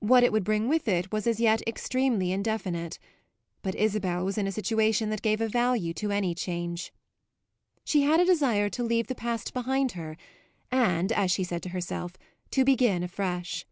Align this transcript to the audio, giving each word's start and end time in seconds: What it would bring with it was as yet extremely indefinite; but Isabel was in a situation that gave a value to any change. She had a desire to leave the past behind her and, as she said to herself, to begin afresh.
What 0.00 0.22
it 0.22 0.32
would 0.32 0.44
bring 0.44 0.68
with 0.68 0.86
it 0.86 1.10
was 1.12 1.26
as 1.26 1.40
yet 1.40 1.66
extremely 1.66 2.30
indefinite; 2.30 2.98
but 3.62 3.74
Isabel 3.74 4.22
was 4.22 4.36
in 4.36 4.46
a 4.46 4.52
situation 4.52 5.08
that 5.08 5.22
gave 5.22 5.40
a 5.40 5.48
value 5.48 5.94
to 5.94 6.10
any 6.10 6.34
change. 6.34 6.92
She 7.82 8.02
had 8.02 8.20
a 8.20 8.26
desire 8.26 8.68
to 8.68 8.82
leave 8.84 9.06
the 9.06 9.14
past 9.14 9.54
behind 9.54 9.92
her 9.92 10.18
and, 10.70 11.10
as 11.10 11.30
she 11.32 11.42
said 11.42 11.62
to 11.62 11.68
herself, 11.70 12.12
to 12.50 12.66
begin 12.66 13.02
afresh. 13.02 13.64